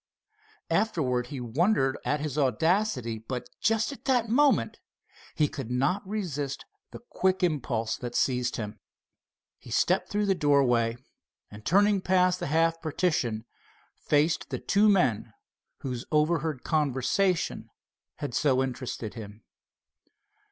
Afterwards 0.71 1.29
he 1.29 1.39
wondered 1.39 1.95
at 2.03 2.21
his 2.21 2.35
audacity, 2.35 3.19
but 3.19 3.45
just 3.61 3.91
at 3.91 4.05
that 4.05 4.29
moment 4.29 4.79
he 5.35 5.47
could 5.47 5.69
not 5.69 6.01
resist 6.07 6.65
the 6.89 7.01
quick 7.09 7.43
impulse 7.43 7.97
that 7.97 8.15
seized 8.15 8.55
him. 8.55 8.79
He 9.59 9.69
stepped 9.69 10.09
through 10.09 10.25
the 10.25 10.33
doorway 10.33 10.97
and 11.51 11.63
turning 11.63 12.01
past 12.01 12.41
a 12.41 12.47
half 12.47 12.81
partition, 12.81 13.45
faced 13.93 14.49
the 14.49 14.57
two 14.57 14.89
men 14.89 15.33
whose 15.81 16.03
overheard 16.11 16.63
conversation 16.63 17.69
had 18.15 18.33
so 18.33 18.63
interested 18.63 19.13
him. 19.13 19.43